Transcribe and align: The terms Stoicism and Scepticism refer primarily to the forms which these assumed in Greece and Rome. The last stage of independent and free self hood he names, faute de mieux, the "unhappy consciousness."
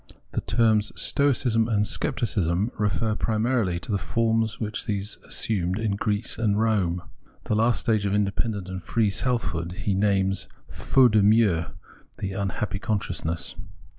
The 0.31 0.41
terms 0.41 0.91
Stoicism 0.99 1.67
and 1.67 1.85
Scepticism 1.85 2.71
refer 2.79 3.13
primarily 3.13 3.79
to 3.81 3.91
the 3.91 3.99
forms 3.99 4.59
which 4.59 4.87
these 4.87 5.19
assumed 5.27 5.77
in 5.77 5.91
Greece 5.91 6.39
and 6.39 6.59
Rome. 6.59 7.03
The 7.43 7.53
last 7.53 7.81
stage 7.81 8.07
of 8.07 8.13
independent 8.15 8.67
and 8.67 8.81
free 8.81 9.11
self 9.11 9.43
hood 9.53 9.73
he 9.83 9.93
names, 9.93 10.47
faute 10.67 11.11
de 11.11 11.21
mieux, 11.21 11.65
the 12.17 12.31
"unhappy 12.33 12.79
consciousness." 12.79 13.53